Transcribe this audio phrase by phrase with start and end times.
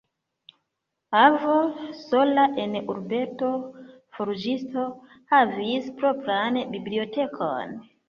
[1.23, 1.57] Avo,
[1.99, 3.51] sola en urbeto
[4.19, 4.89] forĝisto,
[5.37, 7.83] havis propran bibliotekon.